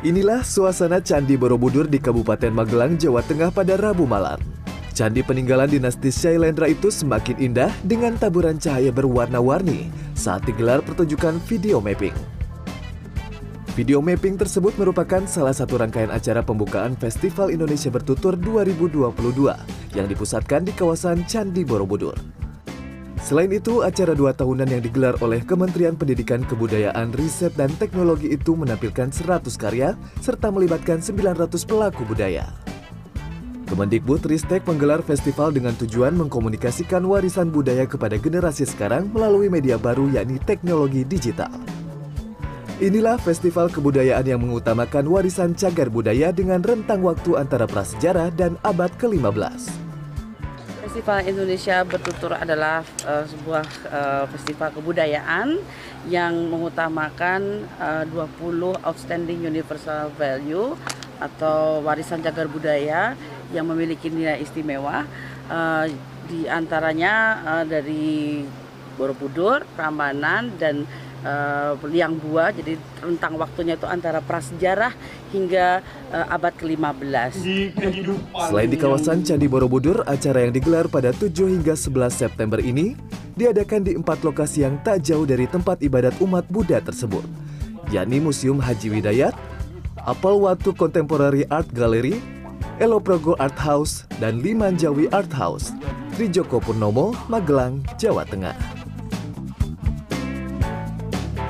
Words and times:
Inilah 0.00 0.40
suasana 0.40 0.96
Candi 1.04 1.36
Borobudur 1.36 1.84
di 1.84 2.00
Kabupaten 2.00 2.48
Magelang, 2.48 2.96
Jawa 2.96 3.20
Tengah 3.20 3.52
pada 3.52 3.76
Rabu 3.76 4.08
malam. 4.08 4.40
Candi 4.96 5.20
peninggalan 5.20 5.68
dinasti 5.68 6.08
Shailendra 6.08 6.72
itu 6.72 6.88
semakin 6.88 7.36
indah 7.36 7.68
dengan 7.84 8.16
taburan 8.16 8.56
cahaya 8.56 8.88
berwarna-warni 8.96 9.92
saat 10.16 10.40
digelar 10.48 10.80
pertunjukan 10.80 11.36
video 11.44 11.84
mapping. 11.84 12.16
Video 13.76 14.00
mapping 14.00 14.40
tersebut 14.40 14.72
merupakan 14.80 15.20
salah 15.28 15.52
satu 15.52 15.76
rangkaian 15.76 16.08
acara 16.08 16.40
pembukaan 16.40 16.96
Festival 16.96 17.52
Indonesia 17.52 17.92
Bertutur 17.92 18.40
2022 18.40 19.04
yang 19.92 20.08
dipusatkan 20.08 20.64
di 20.64 20.72
kawasan 20.72 21.28
Candi 21.28 21.60
Borobudur. 21.60 22.39
Selain 23.20 23.52
itu, 23.52 23.84
acara 23.84 24.16
dua 24.16 24.32
tahunan 24.32 24.66
yang 24.66 24.82
digelar 24.82 25.14
oleh 25.20 25.44
Kementerian 25.44 25.94
Pendidikan 25.94 26.40
Kebudayaan, 26.42 27.12
Riset, 27.12 27.52
dan 27.54 27.68
Teknologi 27.76 28.32
itu 28.32 28.56
menampilkan 28.56 29.12
100 29.12 29.44
karya 29.60 29.94
serta 30.24 30.48
melibatkan 30.48 31.04
900 31.04 31.52
pelaku 31.68 32.08
budaya. 32.08 32.48
Kemendikbud 33.70 34.26
Ristek 34.26 34.66
menggelar 34.66 34.98
festival 35.06 35.54
dengan 35.54 35.78
tujuan 35.78 36.10
mengkomunikasikan 36.18 37.06
warisan 37.06 37.54
budaya 37.54 37.86
kepada 37.86 38.18
generasi 38.18 38.66
sekarang 38.66 39.06
melalui 39.14 39.46
media 39.46 39.78
baru 39.78 40.10
yakni 40.10 40.42
teknologi 40.42 41.06
digital. 41.06 41.54
Inilah 42.82 43.20
festival 43.22 43.70
kebudayaan 43.70 44.26
yang 44.26 44.42
mengutamakan 44.42 45.06
warisan 45.06 45.54
cagar 45.54 45.86
budaya 45.86 46.34
dengan 46.34 46.66
rentang 46.66 46.98
waktu 47.06 47.38
antara 47.38 47.70
prasejarah 47.70 48.34
dan 48.34 48.58
abad 48.66 48.90
ke-15. 48.98 49.79
Festival 50.90 51.22
Indonesia 51.22 51.86
Bertutur 51.86 52.34
adalah 52.34 52.82
uh, 53.06 53.22
sebuah 53.22 53.62
uh, 53.94 54.24
festival 54.34 54.74
kebudayaan 54.74 55.62
yang 56.10 56.34
mengutamakan 56.50 57.62
eh, 57.78 58.02
uh, 58.02 58.26
20 58.42 58.74
outstanding 58.82 59.38
universal 59.38 60.10
value 60.18 60.74
atau 61.22 61.78
warisan 61.86 62.18
cagar 62.26 62.50
budaya 62.50 63.14
yang 63.54 63.70
memiliki 63.70 64.10
nilai 64.10 64.42
istimewa. 64.42 65.06
Uh, 65.46 65.86
di 66.26 66.50
antaranya 66.50 67.38
uh, 67.46 67.62
dari 67.62 68.42
Borobudur, 68.98 69.62
Prambanan 69.78 70.58
dan 70.58 70.90
uh, 71.24 71.76
liang 71.88 72.16
buah 72.16 72.52
jadi 72.52 72.76
rentang 73.00 73.36
waktunya 73.40 73.74
itu 73.76 73.86
antara 73.88 74.20
prasejarah 74.20 74.92
hingga 75.32 75.80
uh, 76.12 76.26
abad 76.32 76.52
ke-15. 76.56 77.32
Selain 78.48 78.68
di 78.70 78.78
kawasan 78.78 79.22
Candi 79.24 79.46
Borobudur, 79.46 80.04
acara 80.04 80.44
yang 80.44 80.52
digelar 80.52 80.86
pada 80.88 81.14
7 81.14 81.30
hingga 81.32 81.74
11 81.76 82.10
September 82.12 82.58
ini 82.60 82.96
diadakan 83.38 83.80
di 83.86 83.92
empat 83.96 84.20
lokasi 84.26 84.66
yang 84.66 84.76
tak 84.84 85.00
jauh 85.00 85.24
dari 85.24 85.48
tempat 85.48 85.80
ibadat 85.80 86.12
umat 86.20 86.44
Buddha 86.50 86.82
tersebut, 86.82 87.24
yakni 87.88 88.20
Museum 88.20 88.60
Haji 88.60 88.88
Widayat, 88.92 89.32
Apel 90.04 90.36
Watu 90.40 90.72
Contemporary 90.76 91.48
Art 91.48 91.68
Gallery, 91.72 92.20
Eloprogo 92.80 93.36
Art 93.36 93.56
House, 93.60 94.08
dan 94.20 94.40
Limanjawi 94.40 95.12
Art 95.12 95.32
House. 95.36 95.72
Trijoko 96.16 96.60
Purnomo, 96.60 97.16
Magelang, 97.28 97.80
Jawa 97.96 98.28
Tengah. 98.28 98.79